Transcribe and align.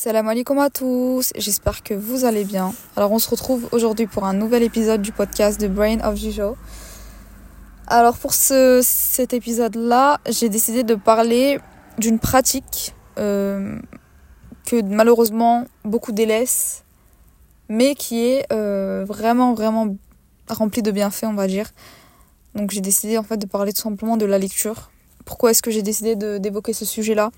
Salam 0.00 0.28
alaikum 0.28 0.60
à 0.60 0.70
tous, 0.70 1.32
j'espère 1.34 1.82
que 1.82 1.92
vous 1.92 2.24
allez 2.24 2.44
bien. 2.44 2.72
Alors 2.94 3.10
on 3.10 3.18
se 3.18 3.28
retrouve 3.28 3.68
aujourd'hui 3.72 4.06
pour 4.06 4.24
un 4.26 4.32
nouvel 4.32 4.62
épisode 4.62 5.02
du 5.02 5.10
podcast 5.10 5.60
de 5.60 5.66
Brain 5.66 5.98
of 6.04 6.14
Jujo. 6.14 6.56
Alors 7.88 8.16
pour 8.16 8.32
ce, 8.32 8.80
cet 8.84 9.32
épisode-là, 9.32 10.20
j'ai 10.28 10.48
décidé 10.48 10.84
de 10.84 10.94
parler 10.94 11.58
d'une 11.98 12.20
pratique 12.20 12.94
euh, 13.18 13.76
que 14.66 14.80
malheureusement 14.82 15.64
beaucoup 15.84 16.12
délaissent, 16.12 16.84
mais 17.68 17.96
qui 17.96 18.24
est 18.24 18.46
euh, 18.52 19.04
vraiment 19.04 19.52
vraiment 19.52 19.96
remplie 20.48 20.82
de 20.82 20.92
bienfaits, 20.92 21.24
on 21.24 21.34
va 21.34 21.48
dire. 21.48 21.72
Donc 22.54 22.70
j'ai 22.70 22.80
décidé 22.80 23.18
en 23.18 23.24
fait 23.24 23.38
de 23.38 23.46
parler 23.46 23.72
tout 23.72 23.82
simplement 23.82 24.16
de 24.16 24.26
la 24.26 24.38
lecture. 24.38 24.92
Pourquoi 25.24 25.50
est-ce 25.50 25.60
que 25.60 25.72
j'ai 25.72 25.82
décidé 25.82 26.14
d'évoquer 26.38 26.72
ce 26.72 26.84
sujet-là? 26.84 27.32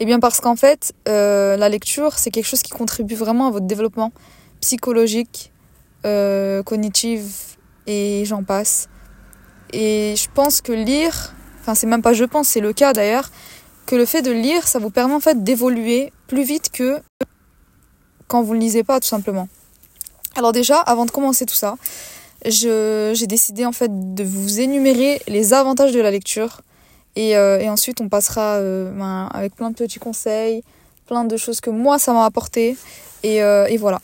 Eh 0.00 0.04
bien 0.04 0.20
parce 0.20 0.40
qu'en 0.40 0.56
fait, 0.56 0.92
euh, 1.08 1.56
la 1.56 1.68
lecture, 1.68 2.18
c'est 2.18 2.30
quelque 2.30 2.46
chose 2.46 2.62
qui 2.62 2.70
contribue 2.70 3.14
vraiment 3.14 3.48
à 3.48 3.50
votre 3.50 3.66
développement 3.66 4.12
psychologique, 4.60 5.52
euh, 6.06 6.62
cognitif 6.62 7.58
et 7.86 8.24
j'en 8.24 8.42
passe. 8.42 8.88
Et 9.72 10.14
je 10.16 10.28
pense 10.32 10.60
que 10.60 10.72
lire, 10.72 11.34
enfin 11.60 11.74
c'est 11.74 11.86
même 11.86 12.02
pas 12.02 12.12
je 12.12 12.24
pense, 12.24 12.48
c'est 12.48 12.60
le 12.60 12.72
cas 12.72 12.92
d'ailleurs, 12.92 13.30
que 13.86 13.96
le 13.96 14.04
fait 14.04 14.22
de 14.22 14.30
lire, 14.30 14.66
ça 14.66 14.78
vous 14.78 14.90
permet 14.90 15.14
en 15.14 15.20
fait 15.20 15.42
d'évoluer 15.42 16.12
plus 16.26 16.42
vite 16.44 16.70
que 16.70 17.00
quand 18.28 18.42
vous 18.42 18.54
ne 18.54 18.60
lisez 18.60 18.84
pas 18.84 19.00
tout 19.00 19.08
simplement. 19.08 19.48
Alors 20.36 20.52
déjà, 20.52 20.78
avant 20.78 21.04
de 21.04 21.10
commencer 21.10 21.44
tout 21.46 21.54
ça, 21.54 21.76
j'ai 22.44 23.26
décidé 23.26 23.66
en 23.66 23.72
fait 23.72 24.14
de 24.14 24.24
vous 24.24 24.60
énumérer 24.60 25.20
les 25.28 25.52
avantages 25.52 25.92
de 25.92 26.00
la 26.00 26.10
lecture 26.10 26.62
et, 27.16 27.36
euh, 27.36 27.60
et 27.60 27.68
ensuite 27.68 28.00
on 28.00 28.08
passera 28.08 28.56
euh, 28.56 28.90
ben, 28.90 29.28
avec 29.32 29.54
plein 29.54 29.70
de 29.70 29.74
petits 29.74 29.98
conseils, 29.98 30.62
plein 31.06 31.24
de 31.24 31.36
choses 31.36 31.60
que 31.60 31.70
moi 31.70 31.98
ça 31.98 32.12
m'a 32.12 32.24
apporté 32.24 32.76
et, 33.22 33.42
euh, 33.42 33.68
voilà. 33.78 34.00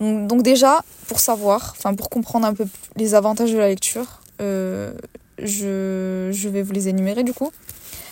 Donc, 0.00 0.42
déjà 0.42 0.84
pour 1.08 1.18
savoir, 1.18 1.74
enfin 1.76 1.92
pour 1.94 2.08
comprendre 2.08 2.46
un 2.46 2.54
peu 2.54 2.66
les 2.94 3.16
avantages 3.16 3.52
de 3.52 3.58
la 3.58 3.68
lecture, 3.68 4.20
je 4.38 6.48
vais 6.48 6.62
vous 6.62 6.72
les 6.72 6.88
énumérer 6.88 7.24
du 7.24 7.32
coup. 7.32 7.50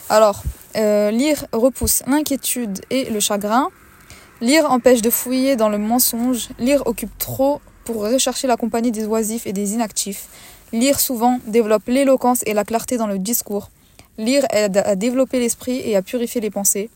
Alors 0.09 0.43
lire 0.75 1.47
repousse 1.53 2.03
l'inquiétude 2.07 2.81
et 2.91 3.05
le 3.05 3.21
chagrin. 3.21 3.69
Lire 4.41 4.71
empêche 4.71 5.01
de 5.01 5.11
fouiller 5.11 5.57
dans 5.57 5.69
le 5.69 5.79
mensonge. 5.79 6.49
Lire 6.59 6.83
occupe 6.87 7.17
trop 7.19 7.61
pour 7.85 8.03
rechercher 8.03 8.49
la 8.49 8.57
compagnie 8.57 8.91
des 8.91 9.07
oisifs 9.07 9.47
et 9.47 9.53
des 9.53 9.73
inactifs. 9.73 10.27
Lire 10.73 10.99
souvent 10.99 11.39
développe 11.47 11.85
l'éloquence 11.87 12.41
et 12.45 12.53
la 12.53 12.65
clarté 12.65 12.99
dans 12.99 13.07
le 13.07 13.19
discours. 13.19 13.71
Lire 14.19 14.47
aide 14.51 14.79
à 14.79 14.97
développer 14.97 15.39
l'esprit 15.39 15.83
et 15.85 15.95
à 15.95 16.01
purifier 16.01 16.41
les 16.41 16.49
pensées. 16.51 16.89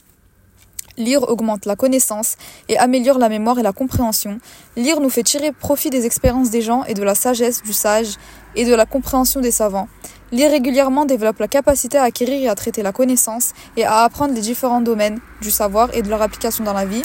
Lire 0.97 1.29
augmente 1.29 1.67
la 1.67 1.77
connaissance 1.77 2.37
et 2.69 2.79
améliore 2.79 3.19
la 3.19 3.29
mémoire 3.29 3.59
et 3.59 3.63
la 3.63 3.73
compréhension. 3.73 4.39
Lire 4.77 5.01
nous 5.01 5.11
fait 5.11 5.23
tirer 5.23 5.53
profit 5.53 5.91
des 5.91 6.07
expériences 6.07 6.51
des 6.51 6.63
gens 6.63 6.85
et 6.85 6.95
de 6.95 7.03
la 7.03 7.15
sagesse 7.15 7.63
du 7.63 7.75
sage 7.75 8.15
et 8.55 8.65
de 8.65 8.75
la 8.75 8.87
compréhension 8.87 9.41
des 9.41 9.51
savants. 9.51 9.89
Lire 10.33 10.51
régulièrement 10.51 11.05
développe 11.05 11.41
la 11.41 11.49
capacité 11.49 11.99
à 11.99 12.05
acquérir 12.05 12.41
et 12.41 12.49
à 12.49 12.55
traiter 12.55 12.83
la 12.83 12.93
connaissance 12.93 13.53
et 13.77 13.85
à 13.85 13.99
apprendre 13.99 14.33
les 14.33 14.41
différents 14.41 14.81
domaines 14.81 15.21
du 15.43 15.51
savoir 15.51 15.95
et 15.95 16.01
de 16.01 16.09
leur 16.09 16.23
application 16.23 16.65
dans 16.65 16.73
la 16.73 16.87
vie. 16.87 17.03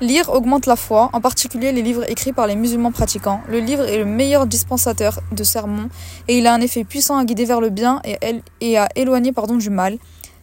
Lire 0.00 0.28
augmente 0.28 0.66
la 0.66 0.74
foi, 0.74 1.08
en 1.12 1.20
particulier 1.20 1.70
les 1.70 1.80
livres 1.80 2.10
écrits 2.10 2.32
par 2.32 2.48
les 2.48 2.56
musulmans 2.56 2.90
pratiquants. 2.90 3.40
Le 3.48 3.60
livre 3.60 3.84
est 3.84 3.98
le 3.98 4.04
meilleur 4.04 4.46
dispensateur 4.46 5.20
de 5.30 5.44
sermons 5.44 5.88
et 6.26 6.36
il 6.36 6.48
a 6.48 6.52
un 6.52 6.60
effet 6.60 6.82
puissant 6.82 7.16
à 7.16 7.24
guider 7.24 7.44
vers 7.44 7.60
le 7.60 7.70
bien 7.70 8.02
et 8.60 8.76
à 8.76 8.88
éloigner 8.96 9.32
pardon, 9.32 9.56
du 9.56 9.70
mal. 9.70 9.98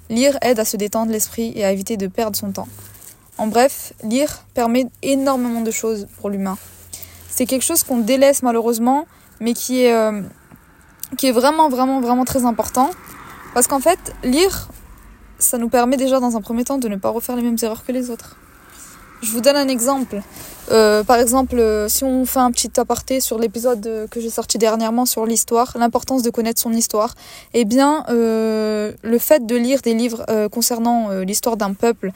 Lire 0.10 0.38
aide 0.42 0.60
à 0.60 0.66
se 0.66 0.78
détendre 0.78 1.12
l'esprit 1.12 1.52
et 1.56 1.66
à 1.66 1.72
éviter 1.72 1.98
de 1.98 2.08
perdre 2.08 2.38
son 2.38 2.52
temps. 2.52 2.68
En 3.38 3.48
bref, 3.48 3.92
lire 4.04 4.44
permet 4.54 4.88
énormément 5.02 5.62
de 5.62 5.72
choses 5.72 6.08
pour 6.20 6.30
l'humain. 6.30 6.58
C'est 7.30 7.46
quelque 7.46 7.64
chose 7.64 7.84
qu'on 7.84 7.98
délaisse 7.98 8.44
malheureusement, 8.44 9.06
mais 9.42 9.54
qui 9.54 9.84
est, 9.84 9.94
euh, 9.94 10.22
qui 11.18 11.28
est 11.28 11.32
vraiment, 11.32 11.68
vraiment, 11.68 12.00
vraiment 12.00 12.24
très 12.24 12.46
important. 12.46 12.90
Parce 13.54 13.68
qu'en 13.68 13.80
fait, 13.80 14.14
lire, 14.24 14.70
ça 15.40 15.58
nous 15.58 15.70
permet 15.70 15.98
déjà 15.98 16.22
dans 16.22 16.38
un 16.38 16.42
premier 16.42 16.64
temps 16.64 16.78
de 16.78 16.88
ne 16.88 16.96
pas 16.96 17.10
refaire 17.10 17.36
les 17.36 17.42
mêmes 17.42 17.58
erreurs 17.62 17.84
que 17.84 17.92
les 17.92 18.10
autres. 18.10 18.38
Je 19.22 19.32
vous 19.32 19.42
donne 19.42 19.56
un 19.56 19.68
exemple. 19.68 20.22
Euh, 20.72 21.04
par 21.04 21.18
exemple, 21.18 21.60
euh, 21.60 21.88
si 21.88 22.04
on 22.04 22.26
fait 22.26 22.40
un 22.40 22.52
petit 22.52 22.80
aparté 22.80 23.20
sur 23.20 23.38
l'épisode 23.38 24.08
que 24.10 24.20
j'ai 24.20 24.32
sorti 24.32 24.58
dernièrement 24.58 25.06
sur 25.06 25.28
l'histoire, 25.28 25.76
l'importance 25.78 26.24
de 26.24 26.32
connaître 26.32 26.60
son 26.60 26.72
histoire, 26.72 27.14
eh 27.54 27.64
bien, 27.66 28.04
euh, 28.10 28.92
le 29.04 29.18
fait 29.20 29.46
de 29.46 29.56
lire 29.56 29.82
des 29.82 29.94
livres 29.94 30.26
concernant 30.52 31.12
l'histoire 31.20 31.56
d'un 31.56 31.74
peuple, 31.74 32.12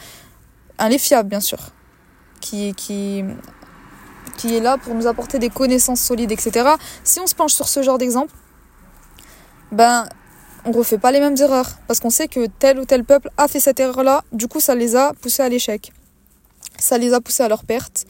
un 0.79 0.89
livre 0.89 1.03
fiable 1.03 1.29
bien 1.29 1.41
sûr, 1.41 1.59
qui 2.39 2.73
est 4.43 4.59
là 4.59 4.77
pour 4.77 4.95
nous 4.95 5.05
apporter 5.05 5.37
des 5.37 5.49
connaissances 5.49 6.01
solides, 6.01 6.31
etc. 6.31 6.69
Si 7.03 7.19
on 7.19 7.27
se 7.27 7.35
penche 7.35 7.53
sur 7.53 7.67
ce 7.67 7.83
genre 7.83 7.99
d'exemple, 7.99 8.33
ben, 9.71 10.07
on 10.65 10.71
refait 10.71 10.97
pas 10.97 11.11
les 11.11 11.19
mêmes 11.19 11.37
erreurs, 11.39 11.69
parce 11.87 11.99
qu'on 11.99 12.09
sait 12.09 12.27
que 12.27 12.47
tel 12.47 12.79
ou 12.79 12.85
tel 12.85 13.03
peuple 13.03 13.29
a 13.37 13.47
fait 13.47 13.59
cette 13.59 13.79
erreur-là, 13.79 14.23
du 14.31 14.47
coup, 14.47 14.59
ça 14.59 14.73
les 14.73 14.95
a 14.95 15.13
poussés 15.21 15.43
à 15.43 15.49
l'échec 15.49 15.91
ça 16.85 16.97
les 16.97 17.13
a 17.13 17.21
poussés 17.21 17.43
à 17.43 17.47
leur 17.47 17.63
perte, 17.63 18.05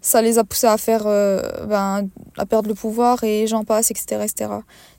ça 0.00 0.22
les 0.22 0.38
a 0.38 0.44
poussés 0.44 0.66
à 0.66 0.78
faire, 0.78 1.02
euh, 1.06 1.42
ben, 1.66 2.08
à 2.38 2.46
perdre 2.46 2.68
le 2.68 2.74
pouvoir 2.74 3.22
et 3.24 3.46
j'en 3.46 3.64
passe, 3.64 3.90
etc., 3.90 4.22
etc. 4.22 4.50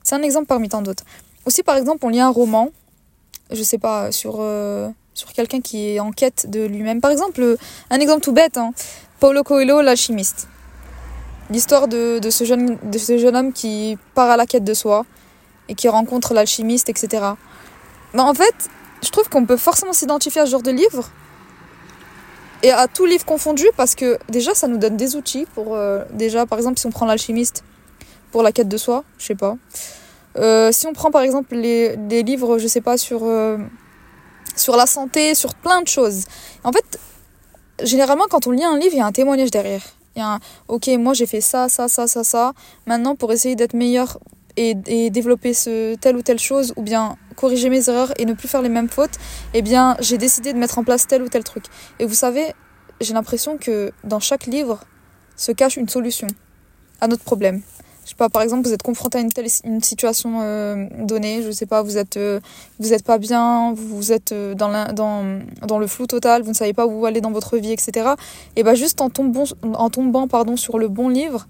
C'est 0.04 0.16
un 0.16 0.22
exemple 0.22 0.46
parmi 0.46 0.70
tant 0.70 0.82
d'autres. 0.82 1.04
Aussi, 1.46 1.64
par 1.64 1.78
exemple, 1.78 2.06
on 2.06 2.10
lit 2.10 2.20
un 2.20 2.30
roman, 2.30 2.70
je 3.52 3.64
sais 3.64 3.78
pas, 3.78 4.12
sur, 4.12 4.38
euh, 4.40 4.90
sur 5.14 5.34
quelqu'un 5.34 5.62
qui 5.62 5.90
est 5.90 6.00
en 6.00 6.12
quête 6.12 6.50
de 6.50 6.66
lui-même. 6.66 7.02
Par 7.02 7.12
exemple, 7.12 7.58
un 7.90 8.00
exemple 8.00 8.22
tout 8.22 8.34
bête, 8.34 8.58
hein, 8.58 8.72
Paulo 9.20 9.44
Coelho, 9.44 9.82
l'alchimiste. 9.82 10.48
L'histoire 11.50 11.88
de, 11.88 12.20
de, 12.20 12.30
ce 12.30 12.44
jeune, 12.44 12.78
de 12.84 12.98
ce 12.98 13.18
jeune 13.18 13.36
homme 13.36 13.54
qui 13.54 13.98
part 14.14 14.30
à 14.30 14.38
la 14.38 14.46
quête 14.46 14.66
de 14.66 14.74
soi 14.74 15.06
et 15.70 15.76
qui 15.76 15.88
rencontre 15.88 16.34
l'alchimiste, 16.34 16.90
etc. 16.90 17.24
Ben, 18.14 18.24
en 18.24 18.34
fait, 18.34 18.70
je 19.02 19.10
trouve 19.10 19.30
qu'on 19.30 19.46
peut 19.46 19.58
forcément 19.58 19.94
s'identifier 19.94 20.42
à 20.42 20.46
ce 20.46 20.52
genre 20.52 20.62
de 20.62 20.72
livre 20.72 21.10
et 22.64 22.72
à 22.72 22.88
tout 22.88 23.06
livre 23.06 23.26
confondu 23.26 23.66
parce 23.76 23.96
que 23.96 24.18
déjà 24.30 24.54
ça 24.54 24.68
nous 24.68 24.78
donne 24.78 24.98
des 24.98 25.16
outils 25.16 25.46
pour 25.54 25.76
euh, 25.76 26.04
déjà 26.14 26.46
par 26.46 26.58
exemple 26.58 26.80
si 26.80 26.88
on 26.88 26.92
prend 26.92 27.06
l'alchimiste 27.06 27.64
pour 28.32 28.44
la 28.44 28.52
quête 28.52 28.68
de 28.68 28.78
soi 28.78 29.04
je 29.18 29.26
sais 29.26 29.36
pas. 29.36 29.58
Euh, 30.38 30.72
si 30.72 30.88
on 30.88 30.94
prend 30.94 31.12
par 31.12 31.22
exemple 31.22 31.56
les, 31.56 31.96
les 31.96 32.24
livres 32.24 32.58
je 32.58 32.68
sais 32.68 32.82
pas 32.82 32.98
sur 32.98 33.22
euh, 33.24 33.58
sur 34.56 34.76
la 34.76 34.86
santé 34.86 35.36
sur 35.36 35.56
plein 35.56 35.82
de 35.82 35.88
choses. 35.88 36.26
En 36.64 36.72
fait 36.72 37.00
généralement 37.84 38.26
quand 38.30 38.48
on 38.48 38.52
lit 38.52 38.64
un 38.64 38.78
livre 38.78 38.94
il 38.94 39.00
y 39.00 39.02
a 39.02 39.06
un 39.06 39.12
témoignage 39.12 39.52
derrière. 39.52 39.82
Il 40.16 40.20
y 40.20 40.22
a 40.24 40.34
un 40.34 40.40
ok 40.68 40.88
moi 41.00 41.14
j'ai 41.14 41.28
fait 41.28 41.42
ça 41.42 41.70
ça 41.70 41.88
ça 41.88 42.08
ça 42.08 42.24
ça. 42.24 42.54
Maintenant 42.88 43.16
pour 43.16 43.32
essayer 43.32 43.56
d'être 43.56 43.74
meilleur 43.76 44.18
et, 44.56 44.76
et 44.88 45.10
développer 45.12 45.54
ce 45.54 45.96
telle 45.96 46.18
ou 46.18 46.24
telle 46.24 46.40
chose 46.40 46.74
ou 46.76 46.82
bien 46.82 47.18
corriger 47.38 47.70
mes 47.70 47.88
erreurs 47.88 48.12
et 48.20 48.26
ne 48.26 48.34
plus 48.34 48.50
faire 48.50 48.62
les 48.62 48.70
mêmes 48.70 48.90
fautes, 48.90 49.18
eh 49.54 49.62
bien, 49.62 49.96
j'ai 50.02 50.18
décidé 50.18 50.52
de 50.52 50.58
mettre 50.58 50.78
en 50.78 50.84
place 50.84 51.08
tel 51.08 51.22
ou 51.22 51.30
tel 51.30 51.46
truc. 51.46 51.64
Et 52.00 52.06
vous 52.06 52.16
savez, 52.16 52.54
j'ai 53.00 53.14
l'impression 53.14 53.58
que 53.58 53.94
dans 54.04 54.20
chaque 54.20 54.48
livre 54.48 54.82
se 55.38 55.54
cache 55.54 55.78
une 55.78 55.88
solution 55.88 56.28
à 57.00 57.08
notre 57.08 57.24
problème. 57.24 57.62
Je 58.08 58.12
sais 58.12 58.16
pas, 58.16 58.30
par 58.30 58.42
exemple, 58.42 58.66
vous 58.66 58.74
êtes 58.74 58.84
confronté 58.84 59.18
à 59.18 59.22
une 59.22 59.34
telle 59.34 59.48
une 59.66 59.84
situation 59.84 60.40
euh, 60.42 60.88
donnée, 61.00 61.44
je 61.44 61.52
sais 61.52 61.66
pas, 61.66 61.82
vous 61.82 61.98
êtes 61.98 62.16
euh, 62.16 62.40
vous 62.80 62.90
pas 63.06 63.18
bien, 63.18 63.74
vous 63.74 64.14
êtes 64.14 64.32
euh, 64.32 64.56
dans, 64.56 64.94
dans, 64.94 65.42
dans 65.68 65.78
le 65.78 65.88
flou 65.88 66.08
total, 66.08 66.42
vous 66.42 66.52
ne 66.52 66.56
savez 66.56 66.72
pas 66.72 66.88
où 66.88 67.06
aller 67.06 67.20
dans 67.20 67.32
votre 67.32 67.58
vie, 67.58 67.74
etc. 67.74 68.12
Et 68.56 68.64
bah 68.64 68.76
juste 68.76 69.02
en 69.02 69.10
tombant, 69.10 69.44
en 69.62 69.90
tombant 69.90 70.30
pardon, 70.30 70.56
sur 70.56 70.80
le 70.80 70.88
bon 70.88 71.10
livre, 71.10 71.48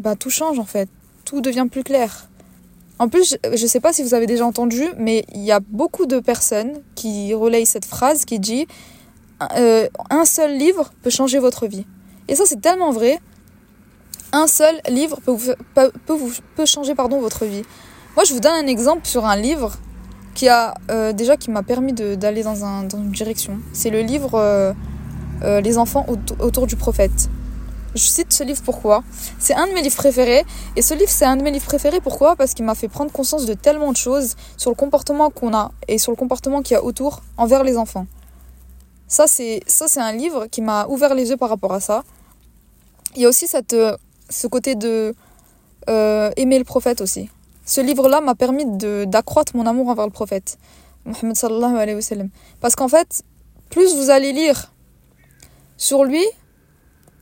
bah 0.00 0.16
tout 0.16 0.30
change 0.30 0.58
en 0.58 0.64
fait, 0.64 0.88
tout 1.24 1.40
devient 1.40 1.68
plus 1.70 1.84
clair. 1.84 2.28
En 3.02 3.08
plus, 3.08 3.36
je 3.42 3.62
ne 3.62 3.66
sais 3.66 3.80
pas 3.80 3.92
si 3.92 4.04
vous 4.04 4.14
avez 4.14 4.26
déjà 4.26 4.46
entendu, 4.46 4.84
mais 4.96 5.24
il 5.34 5.42
y 5.42 5.50
a 5.50 5.58
beaucoup 5.58 6.06
de 6.06 6.20
personnes 6.20 6.74
qui 6.94 7.34
relayent 7.34 7.66
cette 7.66 7.84
phrase 7.84 8.24
qui 8.24 8.38
dit 8.38 8.68
euh, 9.58 9.88
un 10.08 10.24
seul 10.24 10.56
livre 10.56 10.92
peut 11.02 11.10
changer 11.10 11.40
votre 11.40 11.66
vie. 11.66 11.84
Et 12.28 12.36
ça, 12.36 12.44
c'est 12.46 12.60
tellement 12.60 12.92
vrai. 12.92 13.18
Un 14.32 14.46
seul 14.46 14.80
livre 14.88 15.18
peut, 15.24 16.64
changer 16.64 16.94
pardon, 16.94 17.18
votre 17.18 17.44
vie. 17.44 17.64
Moi, 18.14 18.22
je 18.24 18.34
vous 18.34 18.38
donne 18.38 18.54
un 18.54 18.68
exemple 18.68 19.04
sur 19.04 19.26
un 19.26 19.34
livre 19.34 19.72
qui 20.36 20.48
a 20.48 20.72
euh, 20.92 21.12
déjà 21.12 21.36
qui 21.36 21.50
m'a 21.50 21.64
permis 21.64 21.92
d'aller 21.94 22.44
dans, 22.44 22.64
un, 22.64 22.84
dans, 22.84 22.98
une 22.98 23.10
direction. 23.10 23.58
C'est 23.72 23.90
le 23.90 24.02
livre 24.02 24.36
euh, 24.36 24.72
euh 25.42 25.60
Les 25.60 25.76
enfants 25.76 26.06
autour 26.38 26.68
du 26.68 26.76
prophète. 26.76 27.28
Je 27.94 28.04
cite 28.04 28.32
ce 28.32 28.42
livre 28.42 28.62
pourquoi 28.64 29.04
C'est 29.38 29.54
un 29.54 29.66
de 29.66 29.72
mes 29.72 29.82
livres 29.82 29.96
préférés. 29.96 30.44
Et 30.76 30.82
ce 30.82 30.94
livre, 30.94 31.10
c'est 31.10 31.26
un 31.26 31.36
de 31.36 31.42
mes 31.42 31.50
livres 31.50 31.66
préférés 31.66 32.00
pourquoi? 32.00 32.36
Parce 32.36 32.54
qu'il 32.54 32.64
m'a 32.64 32.74
fait 32.74 32.88
prendre 32.88 33.12
conscience 33.12 33.44
de 33.44 33.54
tellement 33.54 33.92
de 33.92 33.96
choses 33.96 34.34
sur 34.56 34.70
le 34.70 34.76
comportement 34.76 35.30
qu'on 35.30 35.54
a 35.54 35.72
et 35.88 35.98
sur 35.98 36.10
le 36.10 36.16
comportement 36.16 36.62
qu'il 36.62 36.74
y 36.74 36.76
a 36.78 36.84
autour 36.84 37.22
envers 37.36 37.64
les 37.64 37.76
enfants. 37.76 38.06
Ça, 39.08 39.26
c'est, 39.26 39.60
ça, 39.66 39.88
c'est 39.88 40.00
un 40.00 40.12
livre 40.12 40.46
qui 40.46 40.62
m'a 40.62 40.86
ouvert 40.86 41.14
les 41.14 41.28
yeux 41.28 41.36
par 41.36 41.50
rapport 41.50 41.74
à 41.74 41.80
ça. 41.80 42.02
Il 43.14 43.20
y 43.20 43.26
a 43.26 43.28
aussi 43.28 43.46
cette, 43.46 43.74
euh, 43.74 43.94
ce 44.30 44.46
côté 44.46 44.74
de 44.74 45.14
euh, 45.90 46.30
aimer 46.36 46.58
le 46.58 46.64
prophète 46.64 47.02
aussi. 47.02 47.28
Ce 47.66 47.82
livre-là 47.82 48.22
m'a 48.22 48.34
permis 48.34 48.64
d'accroître 49.06 49.54
mon 49.54 49.66
amour 49.66 49.88
envers 49.88 50.06
le 50.06 50.12
prophète. 50.12 50.56
Mohammed 51.04 51.36
sallallahu 51.36 51.76
alayhi 51.76 51.94
wa 51.96 52.02
sallam. 52.02 52.28
Parce 52.60 52.74
qu'en 52.74 52.88
fait, 52.88 53.22
plus 53.68 53.94
vous 53.96 54.10
allez 54.10 54.32
lire 54.32 54.72
sur 55.76 56.04
lui, 56.04 56.24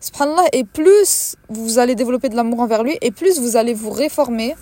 subhanallah, 0.00 0.46
et 0.52 0.64
plus 0.64 1.36
vous 1.48 1.78
allez 1.78 1.94
développer 1.94 2.28
de 2.28 2.36
l'amour 2.36 2.60
envers 2.60 2.82
lui, 2.82 2.96
et 3.00 3.10
plus 3.10 3.38
vous 3.38 3.56
allez 3.56 3.74
vous 3.74 3.90
réformer. 3.90 4.56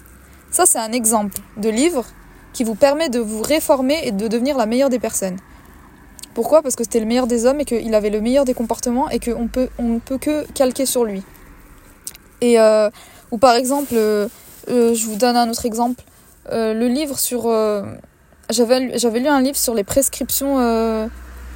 Ça, 0.50 0.66
c'est 0.66 0.78
un 0.78 0.92
exemple 0.92 1.36
de 1.56 1.68
livre 1.68 2.04
qui 2.52 2.64
vous 2.64 2.74
permet 2.74 3.08
de 3.08 3.20
vous 3.20 3.42
réformer 3.42 4.00
et 4.04 4.12
de 4.12 4.28
devenir 4.28 4.56
la 4.56 4.66
meilleure 4.66 4.90
des 4.90 4.98
personnes. 4.98 5.36
Pourquoi? 6.34 6.62
Parce 6.62 6.76
que 6.76 6.84
c'était 6.84 7.00
le 7.00 7.06
meilleur 7.06 7.26
des 7.26 7.46
hommes 7.46 7.60
et 7.60 7.64
qu'il 7.64 7.94
avait 7.94 8.10
le 8.10 8.20
meilleur 8.20 8.44
des 8.44 8.54
comportements 8.54 9.08
et 9.10 9.18
qu'on 9.18 9.48
peut, 9.48 9.68
on 9.78 9.98
peut 9.98 10.18
que 10.18 10.46
calquer 10.52 10.86
sur 10.86 11.04
lui. 11.04 11.22
Et, 12.40 12.60
euh, 12.60 12.90
ou 13.30 13.38
par 13.38 13.54
exemple, 13.56 13.94
euh, 13.94 14.28
euh, 14.70 14.94
je 14.94 15.06
vous 15.06 15.16
donne 15.16 15.36
un 15.36 15.50
autre 15.50 15.66
exemple, 15.66 16.02
le 16.50 16.86
livre 16.86 17.18
sur... 17.18 17.42
j'avais, 18.48 18.98
j'avais 18.98 19.20
lu 19.20 19.28
un 19.28 19.42
livre 19.42 19.56
sur 19.56 19.74
les 19.74 19.84
prescriptions 19.84 20.56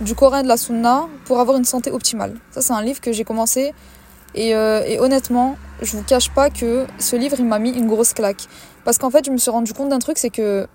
du 0.03 0.15
Coran 0.15 0.39
et 0.39 0.43
de 0.43 0.49
la 0.49 0.57
Sunna 0.57 1.09
pour 1.25 1.41
avoir 1.41 1.57
une 1.57 1.65
santé 1.65 1.91
optimale. 1.91 2.37
Ça, 2.51 2.61
c'est 2.61 2.73
un 2.73 2.83
livre 2.83 3.01
que 3.01 3.13
j'ai 3.13 3.25
commencé 3.25 3.73
et, 4.35 4.51
et, 4.51 4.99
honnêtement, 4.99 5.57
je 5.83 5.97
vous 5.97 6.03
cache 6.03 6.31
pas 6.31 6.49
que 6.49 6.87
ce 6.99 7.17
livre, 7.17 7.37
il 7.39 7.45
m'a 7.45 7.59
mis 7.59 7.71
une 7.71 7.87
grosse 7.87 8.15
claque. 8.15 8.49
Parce 8.85 8.99
qu'en 8.99 9.11
fait, 9.11 9.27
je 9.27 9.31
me 9.31 9.37
suis 9.37 9.51
rendu 9.51 9.75
compte 9.75 9.91
d'un 9.91 9.99
truc, 9.99 10.19
c'est 10.19 10.31
que 10.31 10.67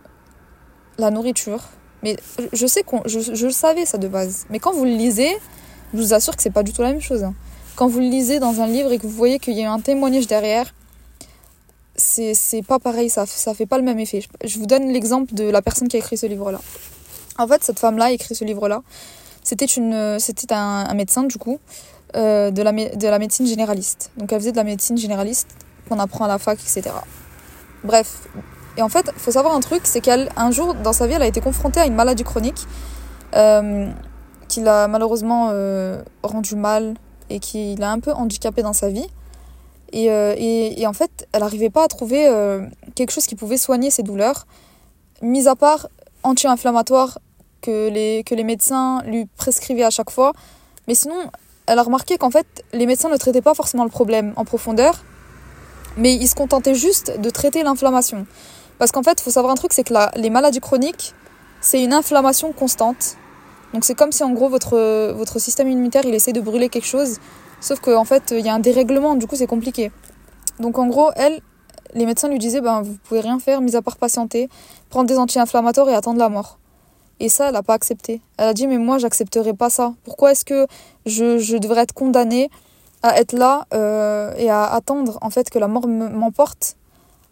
la 0.97 1.11
nourriture, 1.11 1.61
mais 2.03 2.17
je 2.53 2.67
sais 2.67 2.83
qu'on, 2.83 3.01
je, 3.05 3.19
je, 3.19 3.45
le 3.45 3.51
savais 3.51 3.85
ça 3.85 3.97
de 3.97 4.07
base. 4.07 4.45
Mais 4.49 4.59
quand 4.59 4.73
vous 4.73 4.85
le 4.85 4.91
lisez, 4.91 5.35
je 5.93 5.99
vous 5.99 6.13
assure 6.13 6.35
que 6.35 6.41
c'est 6.41 6.51
pas 6.51 6.63
du 6.63 6.73
tout 6.73 6.81
la 6.81 6.91
même 6.91 7.01
chose. 7.01 7.23
Hein. 7.23 7.33
Quand 7.75 7.87
vous 7.87 7.99
le 7.99 8.05
lisez 8.05 8.39
dans 8.39 8.61
un 8.61 8.67
livre 8.67 8.91
et 8.91 8.97
que 8.97 9.03
vous 9.03 9.09
voyez 9.09 9.39
qu'il 9.39 9.53
y 9.53 9.63
a 9.63 9.71
un 9.71 9.79
témoignage 9.79 10.27
derrière, 10.27 10.73
c'est, 11.95 12.33
c'est 12.33 12.61
pas 12.61 12.79
pareil, 12.79 13.09
ça, 13.09 13.25
ça 13.25 13.53
fait 13.53 13.65
pas 13.65 13.77
le 13.77 13.83
même 13.83 13.99
effet. 13.99 14.23
Je 14.43 14.59
vous 14.59 14.67
donne 14.67 14.91
l'exemple 14.91 15.33
de 15.33 15.45
la 15.45 15.61
personne 15.61 15.87
qui 15.87 15.97
a 15.97 15.99
écrit 15.99 16.17
ce 16.17 16.27
livre-là. 16.27 16.61
En 17.37 17.47
fait, 17.47 17.63
cette 17.63 17.79
femme-là 17.79 18.05
a 18.05 18.11
écrit 18.11 18.35
ce 18.35 18.45
livre-là. 18.45 18.81
C'était, 19.43 19.65
une, 19.65 20.19
c'était 20.19 20.53
un, 20.53 20.93
médecin, 20.93 21.23
du 21.23 21.37
coup, 21.37 21.59
euh, 22.15 22.51
de, 22.51 22.61
la, 22.61 22.71
de 22.71 23.07
la 23.07 23.19
médecine 23.19 23.47
généraliste. 23.47 24.11
Donc 24.17 24.31
elle 24.31 24.39
faisait 24.39 24.51
de 24.51 24.57
la 24.57 24.63
médecine 24.63 24.97
généraliste 24.97 25.49
qu'on 25.87 25.99
apprend 25.99 26.25
à 26.25 26.27
la 26.27 26.37
fac, 26.37 26.59
etc. 26.59 26.95
Bref, 27.83 28.27
et 28.77 28.81
en 28.81 28.89
fait, 28.89 29.11
faut 29.17 29.31
savoir 29.31 29.55
un 29.55 29.59
truc, 29.59 29.81
c'est 29.85 30.01
qu'elle, 30.01 30.29
un 30.35 30.51
jour 30.51 30.75
dans 30.75 30.93
sa 30.93 31.07
vie, 31.07 31.13
elle 31.13 31.21
a 31.21 31.27
été 31.27 31.41
confrontée 31.41 31.79
à 31.79 31.85
une 31.85 31.95
maladie 31.95 32.23
chronique 32.23 32.67
euh, 33.35 33.89
qui 34.47 34.61
l'a 34.61 34.87
malheureusement 34.87 35.49
euh, 35.51 36.01
rendu 36.23 36.55
mal 36.55 36.93
et 37.29 37.39
qui 37.39 37.75
l'a 37.75 37.91
un 37.91 37.99
peu 37.99 38.11
handicapée 38.11 38.61
dans 38.61 38.73
sa 38.73 38.89
vie. 38.89 39.07
Et, 39.93 40.11
euh, 40.11 40.35
et, 40.37 40.85
en 40.85 40.93
fait, 40.93 41.27
elle 41.31 41.41
n'arrivait 41.41 41.69
pas 41.69 41.85
à 41.85 41.87
trouver 41.87 42.27
euh, 42.27 42.65
quelque 42.95 43.11
chose 43.11 43.25
qui 43.25 43.35
pouvait 43.35 43.57
soigner 43.57 43.89
ses 43.89 44.03
douleurs, 44.03 44.45
mis 45.21 45.47
à 45.47 45.55
part 45.55 45.87
anti-inflammatoire 46.23 47.19
que 47.61 47.89
les, 47.89 48.23
que 48.23 48.35
les 48.35 48.43
médecins 48.43 49.01
lui 49.05 49.25
prescrivaient 49.37 49.83
à 49.83 49.89
chaque 49.89 50.09
fois. 50.09 50.33
Mais 50.87 50.95
sinon, 50.95 51.15
elle 51.67 51.79
a 51.79 51.83
remarqué 51.83 52.17
qu'en 52.17 52.31
fait, 52.31 52.47
les 52.73 52.85
médecins 52.85 53.09
ne 53.09 53.17
traitaient 53.17 53.41
pas 53.41 53.53
forcément 53.53 53.83
le 53.83 53.89
problème 53.89 54.33
en 54.37 54.45
profondeur, 54.45 55.03
mais 55.97 56.15
ils 56.15 56.27
se 56.27 56.35
contentaient 56.35 56.75
juste 56.75 57.19
de 57.19 57.29
traiter 57.29 57.63
l'inflammation. 57.63 58.25
Parce 58.79 58.91
qu'en 58.91 59.03
fait, 59.03 59.19
il 59.19 59.23
faut 59.23 59.31
savoir 59.31 59.51
un 59.51 59.55
truc, 59.55 59.73
c'est 59.73 59.83
que 59.83 59.93
les 60.15 60.29
maladies 60.29 60.59
chroniques, 60.59 61.13
c'est 61.61 61.83
une 61.83 61.93
inflammation 61.93 62.53
constante. 62.53 63.17
Donc 63.73 63.83
c'est 63.83 63.95
comme 63.95 64.11
si 64.11 64.23
en 64.23 64.31
gros 64.31 64.49
votre, 64.49 65.11
votre 65.11 65.39
système 65.39 65.67
immunitaire, 65.67 66.05
il 66.05 66.13
essaie 66.13 66.31
de 66.31 66.39
brûler 66.39 66.69
quelque 66.69 66.87
chose, 66.87 67.17
sauf 67.59 67.79
qu'en 67.79 68.05
fait, 68.05 68.31
il 68.31 68.45
y 68.45 68.49
a 68.49 68.53
un 68.53 68.59
dérèglement, 68.59 69.15
du 69.15 69.27
coup 69.27 69.35
c'est 69.35 69.47
compliqué. 69.47 69.91
Donc 70.59 70.77
en 70.79 70.87
gros, 70.87 71.11
elle, 71.15 71.41
les 71.93 72.05
médecins 72.05 72.29
lui 72.29 72.39
disaient, 72.39 72.61
ben, 72.61 72.81
vous 72.81 72.97
pouvez 73.03 73.19
rien 73.19 73.39
faire, 73.39 73.61
mis 73.61 73.75
à 73.75 73.81
part 73.81 73.97
patienter, 73.97 74.49
prendre 74.89 75.07
des 75.07 75.17
anti-inflammatoires 75.17 75.89
et 75.89 75.93
attendre 75.93 76.19
la 76.19 76.29
mort. 76.29 76.59
Et 77.19 77.29
ça, 77.29 77.47
elle 77.47 77.53
n'a 77.53 77.63
pas 77.63 77.73
accepté. 77.73 78.21
Elle 78.37 78.49
a 78.49 78.53
dit, 78.53 78.67
mais 78.67 78.77
moi, 78.77 78.97
j'accepterai 78.97 79.53
pas 79.53 79.69
ça. 79.69 79.93
Pourquoi 80.03 80.31
est-ce 80.31 80.45
que 80.45 80.67
je, 81.05 81.57
devrais 81.57 81.81
être 81.81 81.93
condamnée 81.93 82.49
à 83.03 83.19
être 83.19 83.33
là 83.33 83.65
euh, 83.73 84.33
et 84.37 84.49
à 84.49 84.65
attendre 84.65 85.19
en 85.21 85.29
fait 85.29 85.49
que 85.49 85.59
la 85.59 85.67
mort 85.67 85.87
m'emporte 85.87 86.75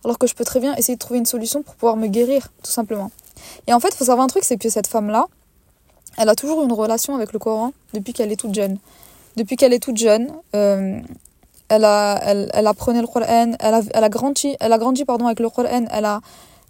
alors 0.06 0.20
que 0.20 0.28
je 0.28 0.36
peux 0.36 0.46
très 0.46 0.60
bien 0.60 0.76
essayer 0.76 0.94
de 0.94 1.00
trouver 1.00 1.18
une 1.18 1.26
solution 1.26 1.64
pour 1.64 1.74
pouvoir 1.74 1.98
me 1.98 2.06
guérir, 2.06 2.50
tout 2.64 2.72
simplement. 2.72 3.10
Et 3.66 3.74
en 3.74 3.80
fait, 3.80 3.90
il 3.90 3.96
faut 3.96 4.06
savoir 4.06 4.24
un 4.24 4.28
truc, 4.28 4.44
c'est 4.44 4.58
que 4.58 4.70
cette 4.70 4.86
femme-là, 4.86 5.26
elle 6.18 6.30
a 6.30 6.36
toujours 6.36 6.64
une 6.64 6.72
relation 6.72 7.16
avec 7.16 7.34
le 7.34 7.40
Coran 7.40 7.74
depuis 7.94 8.14
qu'elle 8.14 8.32
est 8.32 8.36
toute 8.36 8.54
jeune. 8.54 8.78
Depuis 9.36 9.56
qu'elle 9.56 9.74
est 9.74 9.80
toute 9.80 9.98
jeune, 9.98 10.32
euh, 10.56 11.00
elle, 11.70 11.84
a, 11.84 12.20
elle, 12.24 12.52
elle, 12.54 12.68
apprenait 12.68 13.02
le 13.02 13.08
Coran, 13.08 13.26
elle 13.60 13.74
a, 13.74 13.82
elle 13.94 14.04
a 14.04 14.10
grandi, 14.10 14.56
elle 14.60 14.72
a 14.72 14.78
grandi 14.78 15.06
pardon, 15.06 15.26
avec 15.26 15.40
le 15.40 15.50
Coran, 15.50 15.86
elle 15.92 16.06
a, 16.06 16.22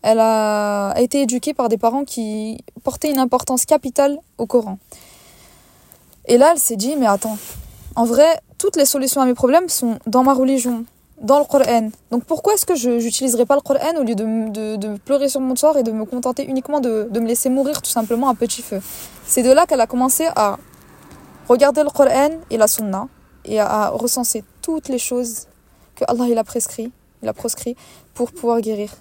elle 0.06 0.20
a 0.20 0.94
été 0.98 1.24
éduquée 1.24 1.56
par 1.56 1.68
des 1.68 1.80
parents 1.80 2.06
qui 2.06 2.64
portaient 2.84 3.10
une 3.10 3.18
importance 3.18 3.66
capitale 3.66 4.20
au 4.38 4.46
Coran. 4.46 4.78
Et 6.28 6.38
là, 6.38 6.52
elle 6.52 6.60
s'est 6.60 6.76
dit, 6.76 6.96
mais 6.96 7.08
attends, 7.08 7.40
en 7.96 8.06
vrai, 8.06 8.40
toutes 8.60 8.76
les 8.76 8.86
solutions 8.86 9.22
à 9.22 9.26
mes 9.26 9.34
problèmes 9.34 9.68
sont 9.68 9.98
dans 10.06 10.22
ma 10.22 10.36
religion 10.36 10.86
dans 11.22 11.40
le 11.40 11.46
Coran. 11.46 11.90
Donc 12.12 12.24
pourquoi 12.26 12.54
est-ce 12.54 12.68
que 12.68 12.76
je 12.76 12.92
n'utiliserai 12.92 13.48
pas 13.48 13.56
le 13.56 13.62
Coran 13.62 13.96
au 13.98 14.04
lieu 14.04 14.14
de, 14.14 14.98
pleurer 14.98 15.28
sur 15.28 15.42
mon 15.42 15.56
sort 15.56 15.76
et 15.76 15.82
de 15.82 15.92
me 15.92 16.06
contenter 16.06 16.46
uniquement 16.46 16.82
de, 16.82 17.08
de 17.10 17.20
me 17.20 17.28
laisser 17.28 17.50
mourir 17.50 17.82
tout 17.82 17.90
simplement 17.90 18.30
à 18.30 18.36
petit 18.36 18.62
feu? 18.62 18.82
C'est 19.26 19.42
de 19.42 19.52
là 19.52 19.66
qu'elle 19.66 19.82
a 19.82 19.88
commencé 19.88 20.28
à 20.36 20.60
regarder 21.50 21.82
le 21.82 21.90
Coran 21.90 22.30
et 22.52 22.58
la 22.58 22.68
Sunna 22.68 23.08
et 23.44 23.60
à 23.60 23.90
recenser 23.90 24.44
toutes 24.62 24.88
les 24.88 25.00
choses 25.00 25.48
que 25.96 26.06
Allah 26.08 26.26
il 26.30 26.38
a 26.38 26.44
prescrit, 26.44 26.92
il 27.24 27.28
a 27.28 27.34
proscrit 27.34 27.76
pour 28.14 28.32
pouvoir 28.32 28.62
guérir. 28.62 28.92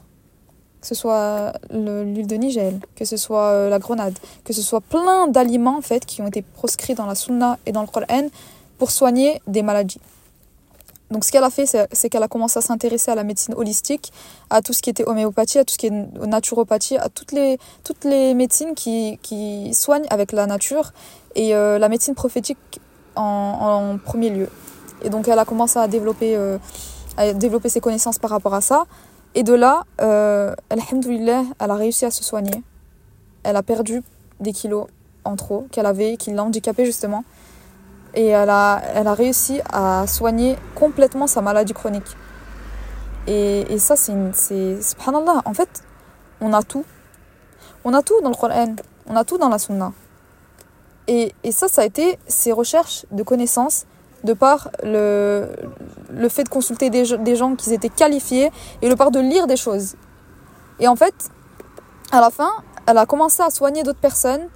Que 0.85 0.89
ce 0.89 0.95
soit 0.95 1.55
l'huile 1.71 2.27
de 2.27 2.37
Nigel, 2.37 2.79
que 2.95 3.07
ce 3.07 3.17
soit 3.17 3.47
euh, 3.53 3.71
la 3.71 3.79
grenade, 3.79 4.19
que 4.45 4.53
ce 4.53 4.61
soit 4.61 4.83
plein 4.83 5.29
d'aliments 5.29 5.79
en 5.79 5.81
fait 5.81 6.05
qui 6.05 6.21
ont 6.21 6.27
été 6.27 6.43
proscrits 6.43 6.95
dans 6.95 7.07
la 7.07 7.15
Sunna 7.15 7.57
et 7.65 7.73
dans 7.73 7.81
le 7.81 7.87
Coran 7.87 8.29
pour 8.77 8.91
soigner 8.91 9.41
des 9.47 9.63
maladies. 9.63 9.99
Donc 11.11 11.25
ce 11.25 11.33
qu'elle 11.33 11.43
a 11.43 11.49
fait, 11.49 11.65
c'est 11.65 12.11
qu'elle 12.11 12.23
a 12.23 12.29
commencé 12.29 12.59
à 12.59 12.61
s'intéresser 12.61 13.11
à 13.11 13.15
la 13.15 13.25
médecine 13.25 13.55
holistique, 13.55 14.13
à 14.51 14.61
tout 14.61 14.75
ce 14.75 14.83
qui 14.83 14.91
était 14.91 15.09
homéopathie, 15.09 15.59
à 15.59 15.65
tout 15.65 15.73
ce 15.73 15.79
qui 15.79 15.87
est 15.87 16.27
naturopathie, 16.27 16.99
à 16.99 17.09
toutes 17.09 17.33
les, 17.33 17.59
toutes 17.83 18.05
les 18.05 18.35
médecines 18.35 18.75
qui, 18.75 19.19
qui 19.23 19.73
soignent 19.73 20.07
avec 20.11 20.33
la 20.33 20.45
nature 20.45 20.93
et 21.35 21.55
euh, 21.55 21.79
la 21.79 21.89
médecine 21.89 22.15
prophétique 22.15 22.59
en, 23.17 23.97
premier 24.05 24.29
lieu. 24.29 24.51
Et 25.03 25.09
donc 25.09 25.29
elle 25.29 25.39
a 25.39 25.47
commencé 25.47 25.79
à 25.79 25.89
développer, 25.89 26.37
euh, 26.37 26.59
à 27.17 27.33
développer 27.33 27.71
ses 27.71 27.81
connaissances 27.81 28.19
par 28.19 28.31
rapport 28.31 28.53
à 28.53 28.61
ça. 28.61 28.85
Et 29.35 29.43
de 29.43 29.55
là, 29.55 29.85
euh, 30.01 30.55
elle 30.69 30.81
a 31.71 31.75
réussi 31.75 32.05
à 32.05 32.11
se 32.11 32.23
soigner. 32.23 32.63
Elle 33.43 33.57
a 33.57 33.63
perdu 33.63 34.03
des 34.41 34.53
kilos 34.53 34.87
en 35.25 35.37
trop 35.37 35.67
qu'elle 35.71 35.87
avait, 35.87 36.17
qui 36.17 36.33
l'a 36.33 36.45
handicapée 36.45 36.85
justement 36.85 37.25
et 38.15 38.27
elle 38.29 38.51
a, 38.51 38.81
elle 38.95 39.07
a 39.07 39.15
réussi 39.15 39.61
à 39.73 40.07
soigner 40.07 40.57
complètement 40.75 41.27
sa 41.27 41.43
maladie 41.43 41.73
chronique. 41.73 42.17
Et, 43.27 43.61
et 43.73 43.79
ça, 43.79 43.97
c'est, 43.97 44.15
c'est. 44.33 44.81
Subhanallah, 44.83 45.43
en 45.45 45.55
fait, 45.55 45.83
on 46.41 46.53
a 46.53 46.63
tout. 46.63 46.85
On 47.85 47.93
a 47.93 48.03
tout 48.03 48.21
dans 48.23 48.31
le 48.31 48.35
Coran, 48.35 48.77
on 49.07 49.17
a 49.17 49.25
tout 49.25 49.39
dans 49.39 49.49
la 49.49 49.59
Sunna. 49.59 49.93
Et, 51.07 51.35
et 51.43 51.53
ça, 51.53 51.69
ça 51.69 51.83
a 51.83 51.85
été 51.85 52.19
ses 52.27 52.53
recherches 52.53 53.05
de 53.11 53.23
connaissances 53.23 53.85
de 54.25 54.33
par 54.33 54.71
le, 54.83 55.49
le 56.11 56.29
fait 56.29 56.45
de 56.45 56.49
consulter 56.49 56.91
des, 56.91 57.17
des 57.19 57.37
gens 57.37 57.55
qui 57.55 57.73
étaient 57.73 57.89
qualifiés 57.89 58.51
et 58.83 58.89
le 58.89 58.97
par 58.97 59.11
de 59.11 59.21
lire 59.21 59.47
des 59.47 59.57
choses. 59.57 59.95
Et 60.81 60.89
en 60.89 60.97
fait, 60.97 61.15
à 62.11 62.21
la 62.21 62.31
fin, 62.31 62.51
elle 62.87 62.99
a 62.99 63.07
commencé 63.07 63.43
à 63.43 63.51
soigner 63.51 63.83
d'autres 63.83 64.01
personnes 64.01 64.49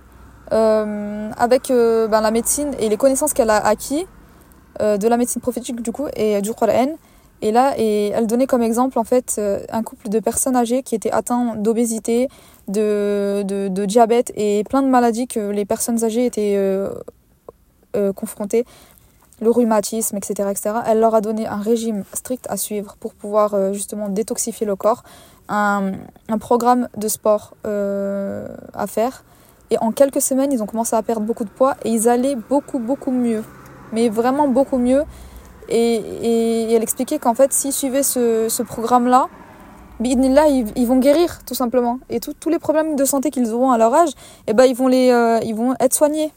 euh, 0.53 1.31
avec 1.37 1.71
euh, 1.71 2.09
ben, 2.09 2.21
la 2.21 2.31
médecine 2.31 2.75
et 2.79 2.89
les 2.89 2.97
connaissances 2.97 3.35
qu'elle 3.35 3.51
a 3.51 3.59
acquis 3.59 4.07
euh, 4.81 4.97
de 4.97 5.07
la 5.07 5.17
médecine 5.17 5.43
prophétique 5.43 5.83
du 5.83 5.93
coup 5.93 6.07
et 6.17 6.41
du 6.41 6.55
Qur'an. 6.55 6.97
Et 7.41 7.53
là, 7.53 7.75
et 7.77 8.09
elle 8.09 8.27
donnait 8.27 8.47
comme 8.47 8.63
exemple 8.63 8.99
en 8.99 9.05
fait 9.05 9.41
un 9.71 9.83
couple 9.85 10.09
de 10.09 10.19
personnes 10.19 10.57
âgées 10.57 10.83
qui 10.83 10.97
étaient 10.97 11.13
atteints 11.13 11.55
d'obésité, 11.55 12.29
de, 12.67 13.45
de, 13.45 13.85
diabète 13.85 14.33
et 14.35 14.65
plein 14.65 14.83
de 14.83 14.89
maladies 14.89 15.29
que 15.29 15.51
les 15.51 15.65
personnes 15.65 16.03
âgées 16.03 16.27
étaient 16.27 16.59
confrontées, 18.17 18.65
le 19.41 19.51
rhumatisme, 19.51 20.17
etc., 20.17 20.49
etc. 20.51 20.71
Elle 20.87 21.01
leur 21.01 21.15
a 21.15 21.21
donné 21.21 21.47
un 21.47 21.61
régime 21.61 22.05
strict 22.13 22.47
à 22.49 22.57
suivre 22.57 22.97
pour 23.01 23.15
pouvoir 23.15 23.55
euh, 23.55 23.73
justement 23.73 24.09
détoxifier 24.09 24.67
le 24.67 24.77
corps, 24.77 25.03
un, 25.49 25.93
programme 26.39 26.89
de 26.97 27.09
sport 27.09 27.55
à 27.65 28.87
faire 28.87 29.25
et 29.71 29.79
en 29.79 29.93
quelques 29.93 30.21
semaines, 30.21 30.53
ils 30.53 30.63
ont 30.63 30.67
commencé 30.67 30.97
à 30.97 31.03
perdre 31.03 31.23
beaucoup 31.23 31.45
de 31.45 31.51
poids 31.51 31.77
et 31.85 31.91
ils 31.91 32.09
allaient 32.09 32.37
beaucoup, 32.37 32.79
beaucoup 32.79 33.11
mieux. 33.11 33.45
Mais 33.93 34.09
vraiment 34.09 34.49
beaucoup 34.49 34.79
mieux. 34.79 35.05
Et, 35.69 36.73
elle 36.73 36.83
expliquait 36.83 37.19
qu'en 37.19 37.35
fait, 37.35 37.53
s'ils 37.53 37.73
suivaient 37.73 38.03
ce, 38.03 38.63
programme-là, 38.63 39.29
là 40.01 40.49
ils, 40.49 40.67
ils, 40.77 40.87
vont 40.87 40.99
guérir, 40.99 41.41
tout 41.45 41.55
simplement. 41.55 41.99
Et 42.09 42.21
tous 42.21 42.49
les 42.49 42.59
problèmes 42.59 42.97
de 42.97 43.05
santé 43.05 43.31
qu'ils 43.31 43.53
auront 43.53 43.71
à 43.71 43.79
leur 43.79 43.95
âge, 43.95 44.11
eh 44.47 44.55
ben, 44.55 44.65
ils, 44.65 44.75
vont 44.75 44.89
les, 44.89 45.11
euh, 45.11 45.41
ils 45.45 45.55
vont 45.55 45.75
être 45.81 45.95
soignés. 45.95 46.33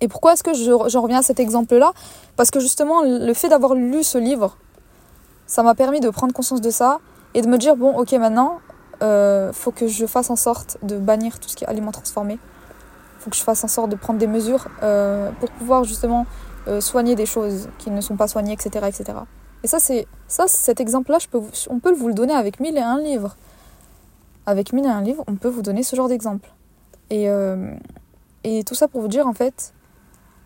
Et 0.00 0.08
pourquoi 0.08 0.34
est-ce 0.34 0.42
que 0.42 0.54
j'en 0.54 0.88
je, 0.88 0.98
reviens 0.98 1.18
à 1.18 1.22
cet 1.22 1.40
exemple-là? 1.40 1.92
Parce 2.36 2.50
que 2.50 2.60
justement, 2.60 3.02
le 3.02 3.34
fait 3.34 3.48
d'avoir 3.48 3.74
lu 3.74 4.02
ce 4.04 4.18
livre, 4.18 4.56
ça 5.46 5.62
m'a 5.62 5.74
permis 5.74 6.00
de 6.00 6.10
prendre 6.10 6.32
conscience 6.32 6.60
de 6.60 6.70
ça 6.70 7.00
et 7.34 7.42
de 7.42 7.48
me 7.48 7.58
dire, 7.58 7.76
bon, 7.76 7.96
ok, 7.96 8.12
maintenant, 8.12 8.60
euh, 9.02 9.52
faut 9.52 9.70
que 9.70 9.88
je 9.88 10.06
fasse 10.06 10.30
en 10.30 10.36
sorte 10.36 10.78
de 10.82 10.98
bannir 10.98 11.38
tout 11.40 11.48
ce 11.48 11.56
qui 11.56 11.64
est 11.64 11.66
aliments 11.66 11.92
transformés. 11.92 12.38
Faut 13.18 13.30
que 13.30 13.36
je 13.36 13.42
fasse 13.42 13.64
en 13.64 13.68
sorte 13.68 13.90
de 13.90 13.96
prendre 13.96 14.18
des 14.18 14.26
mesures 14.26 14.68
euh, 14.82 15.30
pour 15.40 15.50
pouvoir 15.50 15.84
justement 15.84 16.26
euh, 16.68 16.80
soigner 16.80 17.14
des 17.14 17.26
choses 17.26 17.68
qui 17.78 17.90
ne 17.90 18.00
sont 18.00 18.16
pas 18.16 18.28
soignées, 18.28 18.52
etc. 18.52 18.86
etc. 18.86 19.18
Et 19.64 19.66
ça, 19.66 19.78
c'est 19.80 20.06
ça 20.28 20.46
cet 20.46 20.80
exemple-là, 20.80 21.18
on 21.68 21.78
peut 21.80 21.92
vous 21.92 22.08
le 22.08 22.14
donner 22.14 22.34
avec 22.34 22.60
mille 22.60 22.76
et 22.76 22.82
un 22.82 22.98
livres. 22.98 23.36
Avec 24.46 24.72
mille 24.72 24.84
et 24.84 24.88
un 24.90 25.02
livres, 25.02 25.24
on 25.26 25.34
peut 25.34 25.48
vous 25.48 25.62
donner 25.62 25.82
ce 25.82 25.96
genre 25.96 26.08
d'exemple. 26.08 26.48
Et, 27.10 27.28
euh, 27.28 27.72
et 28.44 28.62
tout 28.64 28.74
ça 28.74 28.86
pour 28.86 29.00
vous 29.00 29.08
dire, 29.08 29.26
en 29.26 29.32
fait, 29.32 29.72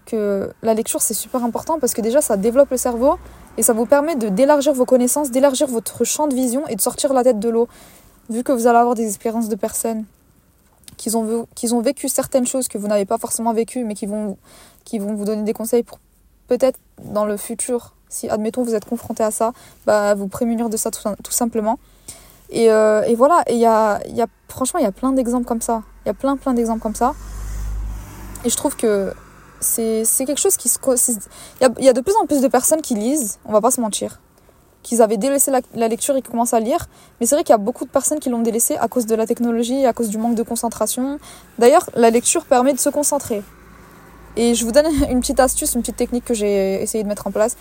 que 0.06 0.50
la 0.62 0.74
lecture, 0.74 1.00
c'est 1.02 1.14
super 1.14 1.44
important 1.44 1.78
parce 1.78 1.94
que 1.94 2.00
déjà, 2.00 2.20
ça 2.20 2.36
développe 2.36 2.70
le 2.70 2.76
cerveau 2.76 3.16
et 3.56 3.62
ça 3.62 3.72
vous 3.72 3.86
permet 3.86 4.16
de 4.16 4.28
d'élargir 4.28 4.72
vos 4.72 4.84
connaissances, 4.84 5.30
d'élargir 5.30 5.66
votre 5.66 6.04
champ 6.04 6.28
de 6.28 6.34
vision 6.34 6.66
et 6.68 6.76
de 6.76 6.80
sortir 6.80 7.12
la 7.12 7.24
tête 7.24 7.38
de 7.38 7.48
l'eau. 7.48 7.68
Vu 8.30 8.42
que 8.42 8.52
vous 8.52 8.66
allez 8.66 8.78
avoir 8.78 8.94
des 8.94 9.06
expériences 9.06 9.48
de 9.48 9.56
personnes 9.56 10.04
qui 10.96 11.14
ont, 11.14 11.80
vécu 11.80 12.08
certaines 12.08 12.46
choses 12.46 12.68
que 12.68 12.78
vous 12.78 12.86
n'avez 12.86 13.04
pas 13.04 13.18
forcément 13.18 13.52
vécues, 13.52 13.84
mais 13.84 13.94
qui 13.94 14.06
vont, 14.06 14.36
vous 14.92 15.24
donner 15.24 15.42
des 15.42 15.52
conseils 15.52 15.82
pour 15.82 15.98
peut-être 16.46 16.78
dans 17.02 17.24
le 17.24 17.36
futur, 17.36 17.94
si 18.08 18.28
admettons 18.28 18.62
vous 18.62 18.74
êtes 18.74 18.84
confronté 18.84 19.22
à 19.24 19.30
ça, 19.30 19.52
bah, 19.86 20.14
vous 20.14 20.28
prémunir 20.28 20.68
de 20.68 20.76
ça 20.76 20.90
tout, 20.90 21.32
simplement. 21.32 21.78
Et, 22.50 22.70
euh, 22.70 23.02
et, 23.02 23.14
voilà, 23.14 23.42
et 23.46 23.56
y 23.56 23.66
a, 23.66 24.00
y 24.08 24.20
a, 24.20 24.26
franchement, 24.48 24.78
il 24.78 24.84
y 24.84 24.86
a 24.86 24.92
plein 24.92 25.12
d'exemples 25.12 25.46
comme 25.46 25.62
ça. 25.62 25.82
Il 26.04 26.08
y 26.08 26.10
a 26.10 26.14
plein, 26.14 26.36
plein 26.36 26.52
d'exemples 26.54 26.82
comme 26.82 26.94
ça. 26.94 27.14
Et 28.44 28.50
je 28.50 28.56
trouve 28.56 28.76
que 28.76 29.12
c'est 29.62 30.04
quelque 30.18 30.40
chose 30.40 30.56
qui 30.56 30.68
se. 30.68 30.78
Il 31.60 31.68
y, 31.78 31.84
y 31.84 31.88
a, 31.88 31.92
de 31.92 32.00
plus 32.00 32.14
en 32.20 32.26
plus 32.26 32.40
de 32.40 32.48
personnes 32.48 32.82
qui 32.82 32.94
lisent, 32.94 33.38
on 33.44 33.52
va 33.52 33.60
pas 33.60 33.70
se 33.70 33.80
mentir, 33.80 34.20
qu'ils 34.82 35.00
avaient 35.02 35.16
délaissé 35.16 35.50
la, 35.50 35.88
lecture 35.88 36.16
et 36.16 36.22
qui 36.22 36.30
commencent 36.30 36.54
à 36.54 36.60
lire. 36.60 36.86
Mais 37.20 37.26
c'est 37.26 37.34
vrai 37.34 37.44
qu'il 37.44 37.52
y 37.52 37.54
a 37.54 37.58
beaucoup 37.58 37.84
de 37.84 37.90
personnes 37.90 38.18
qui 38.18 38.28
l'ont 38.28 38.42
délaissé 38.42 38.76
à 38.76 38.88
cause 38.88 39.06
de 39.06 39.14
la 39.14 39.26
technologie, 39.26 39.86
à 39.86 39.92
cause 39.92 40.08
du 40.08 40.18
manque 40.18 40.34
de 40.34 40.42
concentration. 40.42 41.18
D'ailleurs, 41.58 41.88
la 41.94 42.10
lecture 42.10 42.44
permet 42.44 42.72
de 42.72 42.78
se 42.78 42.88
concentrer. 42.88 43.42
Et 44.36 44.54
je 44.54 44.64
vous 44.64 44.72
donne 44.72 44.86
une 45.10 45.20
petite 45.20 45.40
astuce, 45.40 45.74
une 45.74 45.82
petite 45.82 45.96
technique 45.96 46.24
que 46.24 46.34
j'ai 46.34 46.82
essayé 46.82 47.04
de 47.04 47.08
mettre 47.08 47.26
en 47.26 47.30
place. 47.30 47.56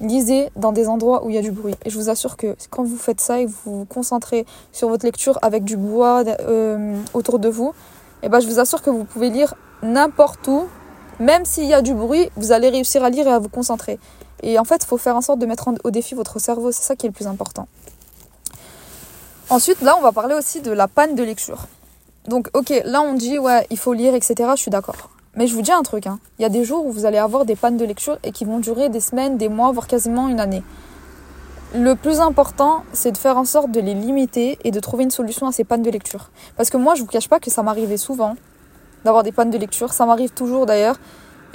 Lisez 0.00 0.50
dans 0.54 0.70
des 0.70 0.88
endroits 0.88 1.24
où 1.24 1.30
il 1.30 1.34
y 1.34 1.38
a 1.38 1.42
du 1.42 1.50
bruit. 1.50 1.74
Et 1.84 1.90
je 1.90 1.98
vous 1.98 2.08
assure 2.08 2.36
que 2.36 2.54
quand 2.70 2.84
vous 2.84 2.96
faites 2.96 3.20
ça 3.20 3.40
et 3.40 3.46
que 3.46 3.50
vous 3.50 3.80
vous 3.80 3.84
concentrez 3.84 4.46
sur 4.70 4.88
votre 4.88 5.04
lecture 5.04 5.38
avec 5.42 5.64
du 5.64 5.76
bois 5.76 6.22
euh, 6.40 6.96
autour 7.14 7.40
de 7.40 7.48
vous, 7.48 7.72
et 8.20 8.26
eh 8.26 8.28
ben 8.28 8.40
je 8.40 8.48
vous 8.48 8.58
assure 8.58 8.82
que 8.82 8.90
vous 8.90 9.04
pouvez 9.04 9.30
lire 9.30 9.54
n'importe 9.82 10.46
où, 10.48 10.66
même 11.18 11.44
s'il 11.44 11.64
y 11.64 11.74
a 11.74 11.82
du 11.82 11.94
bruit, 11.94 12.30
vous 12.36 12.52
allez 12.52 12.68
réussir 12.68 13.02
à 13.04 13.10
lire 13.10 13.26
et 13.26 13.32
à 13.32 13.38
vous 13.38 13.48
concentrer. 13.48 13.98
Et 14.42 14.58
en 14.58 14.64
fait, 14.64 14.82
il 14.82 14.86
faut 14.86 14.98
faire 14.98 15.16
en 15.16 15.20
sorte 15.20 15.38
de 15.38 15.46
mettre 15.46 15.70
au 15.84 15.90
défi 15.90 16.14
votre 16.14 16.38
cerveau, 16.38 16.72
c'est 16.72 16.82
ça 16.82 16.96
qui 16.96 17.06
est 17.06 17.08
le 17.08 17.14
plus 17.14 17.26
important. 17.26 17.66
Ensuite, 19.50 19.80
là, 19.80 19.96
on 19.98 20.02
va 20.02 20.12
parler 20.12 20.34
aussi 20.34 20.60
de 20.60 20.70
la 20.70 20.88
panne 20.88 21.14
de 21.14 21.22
lecture. 21.22 21.66
Donc, 22.26 22.50
ok, 22.52 22.82
là, 22.84 23.00
on 23.00 23.14
dit, 23.14 23.38
ouais, 23.38 23.66
il 23.70 23.78
faut 23.78 23.94
lire, 23.94 24.14
etc. 24.14 24.50
Je 24.54 24.60
suis 24.60 24.70
d'accord. 24.70 25.10
Mais 25.34 25.46
je 25.46 25.54
vous 25.54 25.62
dis 25.62 25.72
un 25.72 25.82
truc, 25.82 26.06
hein. 26.06 26.18
il 26.38 26.42
y 26.42 26.44
a 26.44 26.48
des 26.48 26.64
jours 26.64 26.84
où 26.84 26.90
vous 26.90 27.06
allez 27.06 27.18
avoir 27.18 27.44
des 27.44 27.56
pannes 27.56 27.76
de 27.76 27.84
lecture 27.84 28.18
et 28.24 28.32
qui 28.32 28.44
vont 28.44 28.58
durer 28.58 28.88
des 28.88 29.00
semaines, 29.00 29.36
des 29.36 29.48
mois, 29.48 29.70
voire 29.72 29.86
quasiment 29.86 30.28
une 30.28 30.40
année. 30.40 30.62
Le 31.74 31.94
plus 31.94 32.20
important, 32.20 32.82
c'est 32.92 33.12
de 33.12 33.18
faire 33.18 33.36
en 33.36 33.44
sorte 33.44 33.70
de 33.70 33.80
les 33.80 33.94
limiter 33.94 34.58
et 34.64 34.70
de 34.70 34.80
trouver 34.80 35.04
une 35.04 35.10
solution 35.10 35.46
à 35.46 35.52
ces 35.52 35.64
pannes 35.64 35.82
de 35.82 35.90
lecture. 35.90 36.30
Parce 36.56 36.70
que 36.70 36.76
moi, 36.76 36.94
je 36.94 37.02
vous 37.02 37.06
cache 37.06 37.28
pas 37.28 37.40
que 37.40 37.50
ça 37.50 37.62
m'arrivait 37.62 37.98
souvent 37.98 38.36
d'avoir 39.04 39.22
des 39.22 39.32
pannes 39.32 39.50
de 39.50 39.58
lecture. 39.58 39.92
Ça 39.92 40.06
m'arrive 40.06 40.30
toujours 40.30 40.66
d'ailleurs. 40.66 40.96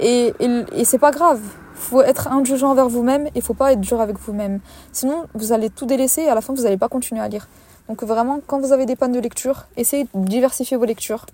Et, 0.00 0.34
et, 0.40 0.84
c'est 0.84 0.98
pas 0.98 1.10
grave. 1.10 1.40
Faut 1.74 2.02
être 2.02 2.28
indulgent 2.28 2.70
envers 2.70 2.88
vous-même 2.88 3.28
et 3.34 3.40
faut 3.40 3.54
pas 3.54 3.72
être 3.72 3.80
dur 3.80 4.00
avec 4.00 4.18
vous-même. 4.18 4.60
Sinon, 4.92 5.26
vous 5.34 5.52
allez 5.52 5.70
tout 5.70 5.86
délaisser 5.86 6.22
et 6.22 6.28
à 6.28 6.34
la 6.34 6.40
fin, 6.40 6.54
vous 6.54 6.62
n'allez 6.62 6.76
pas 6.76 6.88
continuer 6.88 7.20
à 7.20 7.28
lire. 7.28 7.48
Donc 7.88 8.02
vraiment, 8.02 8.40
quand 8.46 8.58
vous 8.58 8.72
avez 8.72 8.86
des 8.86 8.96
pannes 8.96 9.12
de 9.12 9.20
lecture, 9.20 9.66
essayez 9.76 10.04
de 10.04 10.24
diversifier 10.24 10.76
vos 10.76 10.84
lectures. 10.84 11.26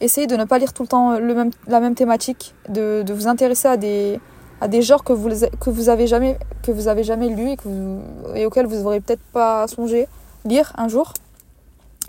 Essayez 0.00 0.26
de 0.26 0.36
ne 0.36 0.44
pas 0.44 0.58
lire 0.58 0.72
tout 0.72 0.82
le 0.82 0.88
temps 0.88 1.18
le 1.18 1.34
même, 1.34 1.50
la 1.66 1.80
même 1.80 1.94
thématique, 1.94 2.54
de, 2.68 3.02
de 3.02 3.12
vous 3.12 3.26
intéresser 3.26 3.68
à 3.68 3.76
des, 3.76 4.20
à 4.60 4.68
des 4.68 4.82
genres 4.82 5.04
que 5.04 5.12
vous, 5.12 5.28
que 5.60 5.70
vous 5.70 5.88
avez 5.88 6.06
jamais, 6.06 6.38
que 6.62 6.70
vous 6.70 6.88
avez 6.88 7.04
jamais 7.04 7.28
lu 7.28 7.50
et, 7.50 7.56
vous, 7.64 8.00
auxquels 8.44 8.66
vous 8.66 8.82
n'aurez 8.82 9.00
peut-être 9.00 9.22
pas 9.32 9.66
songé 9.68 10.08
lire 10.44 10.72
un 10.76 10.88
jour. 10.88 11.12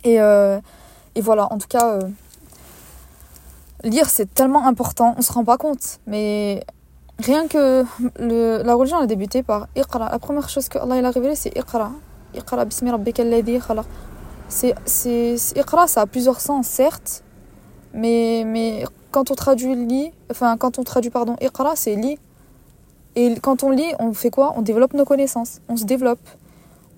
Et, 0.04 0.22
euh, 0.22 0.60
et 1.16 1.22
voilà, 1.22 1.52
en 1.52 1.58
tout 1.58 1.68
cas, 1.68 1.96
euh, 1.96 2.02
lire 3.86 4.10
c'est 4.10 4.34
tellement 4.34 4.68
important, 4.68 5.16
on 5.18 5.22
se 5.22 5.32
rend 5.32 5.46
pas 5.46 5.58
compte. 5.58 6.00
Mais 6.08 6.66
rien 7.20 7.48
que 7.48 7.86
le, 8.20 8.62
la 8.64 8.74
religion 8.74 8.98
a 8.98 9.06
débuté 9.06 9.44
par 9.44 9.68
Iqra. 9.76 10.10
La 10.10 10.20
première 10.20 10.50
chose 10.50 10.68
que 10.68 10.78
Allah 10.78 11.08
a 11.08 11.12
révélé 11.12 11.36
c'est 11.36 11.56
Iqra. 11.58 11.92
Iqra 12.34 12.66
bismi. 12.66 12.92
C'est, 14.48 14.76
Iqra, 15.56 15.88
ça 15.88 16.02
a 16.02 16.06
plusieurs 16.06 16.40
sens, 16.40 16.68
certes, 16.68 17.24
mais, 17.94 18.44
mais 18.46 18.86
quand 19.12 19.32
on 19.32 19.36
traduit 19.36 19.76
lit, 19.76 20.12
enfin 20.30 20.56
quand 20.58 20.78
on 20.78 20.84
traduit 20.84 21.10
pardon 21.10 21.36
Iqra, 21.42 21.76
c'est 21.76 21.96
lit. 21.96 22.20
Et 23.16 23.36
quand 23.40 23.64
on 23.64 23.70
lit, 23.70 23.94
on 24.00 24.14
fait 24.14 24.30
quoi? 24.30 24.54
On 24.58 24.62
développe 24.62 24.94
nos 24.94 25.06
connaissances, 25.06 25.62
on 25.70 25.78
se 25.78 25.86
développe, 25.86 26.20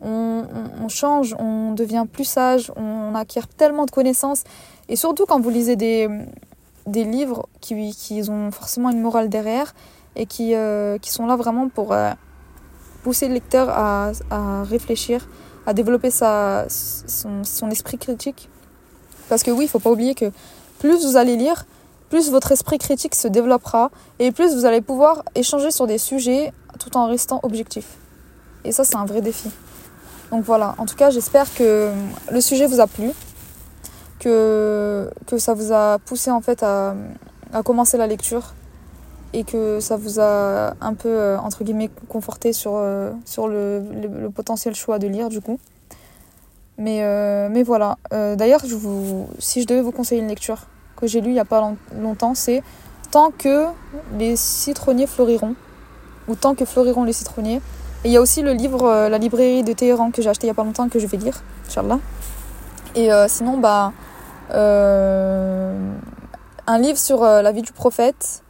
on, 0.02 0.88
change, 0.90 1.36
on 1.40 1.74
devient 1.74 2.06
plus 2.12 2.26
sage, 2.26 2.72
on 2.76 3.14
acquiert 3.16 3.48
tellement 3.48 3.86
de 3.86 3.92
connaissances. 3.92 4.44
Et 4.90 4.96
surtout 4.96 5.26
quand 5.26 5.40
vous 5.40 5.50
lisez 5.50 5.76
des, 5.76 6.10
des 6.88 7.04
livres 7.04 7.48
qui, 7.62 7.94
qui 7.96 8.24
ont 8.30 8.52
forcément 8.52 8.90
une 8.90 9.02
morale 9.02 9.30
derrière 9.30 9.76
et 10.16 10.26
qui, 10.26 10.56
euh, 10.56 10.98
qui 10.98 11.12
sont 11.12 11.28
là 11.28 11.36
vraiment 11.36 11.70
pour 11.70 11.94
euh, 11.94 12.12
pousser 13.04 13.28
le 13.28 13.36
lecteur 13.36 13.70
à, 13.70 14.12
à, 14.32 14.64
réfléchir, 14.64 15.28
à 15.66 15.74
développer 15.74 16.10
sa, 16.10 16.66
son, 16.70 17.44
son, 17.44 17.70
esprit 17.70 17.98
critique. 17.98 18.50
Parce 19.30 19.44
que 19.44 19.52
oui, 19.52 19.66
il 19.66 19.68
faut 19.68 19.80
pas 19.80 19.92
oublier 19.92 20.16
que 20.16 20.32
plus 20.80 21.06
vous 21.06 21.18
allez 21.18 21.36
lire, 21.36 21.66
plus 22.10 22.32
votre 22.32 22.52
esprit 22.52 22.78
critique 22.78 23.16
se 23.16 23.28
développera 23.28 23.92
et 24.20 24.32
plus 24.32 24.56
vous 24.56 24.66
allez 24.66 24.82
pouvoir 24.82 25.24
échanger 25.36 25.72
sur 25.72 25.88
des 25.88 25.98
sujets 25.98 26.54
tout 26.80 26.96
en 26.96 27.08
restant 27.08 27.42
objectif. 27.44 27.98
Et 28.64 28.72
ça, 28.72 28.86
c'est 28.86 28.96
un 28.96 29.06
vrai 29.06 29.22
défi. 29.22 29.50
Donc 30.32 30.44
voilà, 30.44 30.76
en 30.78 30.86
tout 30.86 30.96
cas, 30.96 31.10
j'espère 31.10 31.54
que 31.54 31.92
le 32.32 32.42
sujet 32.42 32.66
vous 32.66 32.80
a 32.80 32.88
plu 32.88 33.12
que, 34.20 35.10
que 35.28 35.38
ça 35.38 35.54
vous 35.54 35.72
a 35.74 36.00
poussé 36.00 36.32
en 36.32 36.42
fait 36.42 36.64
à, 36.64 36.96
à 37.54 37.64
commencer 37.64 37.98
la 37.98 38.08
lecture 38.08 38.54
et 39.34 39.44
que 39.44 39.80
ça 39.80 39.98
vous 39.98 40.20
a 40.20 40.74
un 40.82 40.94
peu, 40.94 41.10
euh, 41.10 41.38
entre 41.40 41.64
guillemets, 41.64 41.90
conforté 42.08 42.54
sur, 42.54 42.74
euh, 42.76 43.12
sur 43.26 43.48
le, 43.48 43.84
le, 44.02 44.30
potentiel 44.30 44.74
choix 44.76 45.00
de 45.00 45.08
lire 45.08 45.30
du 45.30 45.42
coup. 45.42 45.60
Mais, 46.78 47.04
euh, 47.04 47.50
mais 47.52 47.64
voilà. 47.64 47.98
D'ailleurs, 48.12 48.62
si 49.40 49.62
je 49.62 49.68
devais 49.68 49.82
vous 49.82 49.92
conseiller 49.92 50.22
une 50.22 50.28
lecture 50.28 50.68
que 50.96 51.08
j'ai 51.08 51.22
lue 51.22 51.30
il 51.30 51.34
n'y 51.34 51.40
a 51.40 51.46
pas 51.46 51.74
longtemps, 51.96 52.36
c'est 52.36 52.64
Tant 53.10 53.32
que 53.32 53.68
les 54.18 54.36
citronniers 54.36 55.08
fleuriront, 55.08 55.56
ou 56.28 56.36
Tant 56.36 56.56
que 56.56 56.66
fleuriront 56.66 57.04
les 57.04 57.14
citronniers. 57.14 57.62
Et 58.04 58.10
il 58.10 58.12
y 58.12 58.18
a 58.18 58.22
aussi 58.22 58.42
le 58.42 58.52
livre 58.52 59.08
La 59.08 59.18
librairie 59.18 59.64
de 59.64 59.74
Téhéran 59.74 60.12
que 60.12 60.22
j'ai 60.22 60.30
acheté 60.30 60.46
il 60.46 60.50
n'y 60.50 60.52
a 60.52 60.56
pas 60.56 60.64
longtemps 60.64 60.88
que 60.90 61.00
je 61.00 61.08
vais 61.08 61.18
lire, 61.18 61.42
Inch'Allah. 61.68 62.00
Et 62.96 63.10
sinon, 63.28 63.58
bah 63.58 63.94
un 64.50 66.00
livre 66.80 66.98
sur 66.98 67.24
euh, 67.24 67.42
la 67.42 67.52
vie 67.52 67.62
du 67.62 67.72
prophète. 67.72 68.44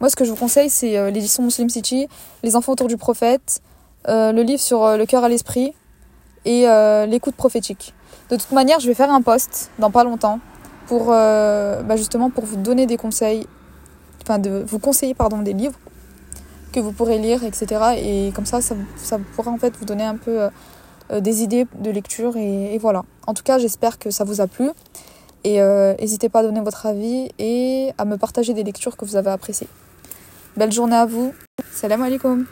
Moi, 0.00 0.08
ce 0.08 0.16
que 0.16 0.24
je 0.24 0.30
vous 0.30 0.36
conseille, 0.36 0.70
c'est 0.70 0.96
euh, 0.96 1.10
l'édition 1.10 1.42
Muslim 1.42 1.68
City, 1.68 2.08
Les 2.42 2.56
enfants 2.56 2.72
autour 2.72 2.88
du 2.88 2.96
prophète, 2.96 3.60
le 4.06 4.42
livre 4.42 4.60
sur 4.60 4.96
le 4.96 5.04
cœur 5.04 5.24
à 5.24 5.28
l'esprit 5.28 5.74
et 6.46 6.64
l'écoute 7.06 7.34
prophétique. 7.34 7.92
De 8.30 8.36
toute 8.36 8.50
manière, 8.50 8.80
je 8.80 8.88
vais 8.88 8.94
faire 8.94 9.10
un 9.10 9.20
post 9.20 9.70
dans 9.78 9.90
pas 9.90 10.04
longtemps 10.04 10.40
pour 10.86 11.08
bah 11.08 11.96
justement 11.96 12.30
pour 12.30 12.46
vous 12.46 12.56
donner 12.56 12.86
des 12.86 12.96
conseils, 12.96 13.46
enfin 14.22 14.38
de 14.38 14.64
vous 14.66 14.78
conseiller 14.78 15.12
pardon 15.12 15.42
des 15.42 15.52
livres 15.52 15.78
que 16.72 16.80
vous 16.80 16.92
pourrez 16.92 17.18
lire, 17.18 17.44
etc. 17.44 17.66
Et 17.98 18.32
comme 18.34 18.46
ça, 18.46 18.62
ça, 18.62 18.74
ça 18.96 19.18
pourra 19.36 19.50
en 19.50 19.58
fait 19.58 19.76
vous 19.76 19.84
donner 19.84 20.04
un 20.04 20.16
peu 20.16 20.48
euh, 21.12 21.20
des 21.20 21.42
idées 21.42 21.66
de 21.78 21.90
lecture 21.90 22.36
et, 22.36 22.78
voilà. 22.78 23.04
En 23.26 23.34
tout 23.34 23.42
cas, 23.42 23.58
j'espère 23.58 23.98
que 23.98 24.10
ça 24.10 24.24
vous 24.24 24.40
a 24.40 24.46
plu. 24.46 24.70
Et 25.44 25.60
n'hésitez 26.00 26.26
euh, 26.26 26.30
pas 26.30 26.40
à 26.40 26.42
donner 26.42 26.60
votre 26.60 26.86
avis 26.86 27.30
et 27.38 27.90
à 27.98 28.04
me 28.04 28.16
partager 28.16 28.54
des 28.54 28.64
lectures 28.64 28.96
que 28.96 29.04
vous 29.04 29.16
avez 29.16 29.30
appréciées. 29.30 29.68
Belle 30.56 30.72
journée 30.72 30.96
à 30.96 31.06
vous. 31.06 31.32
Salam 31.72 32.02
alaikum. 32.02 32.46